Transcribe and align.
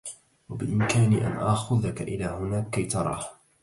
بإمكاني 0.49 1.27
أن 1.27 1.31
آخذك 1.37 2.01
إلى 2.01 2.25
هناك 2.25 2.69
كي 2.69 2.85
تراه. 2.85 3.29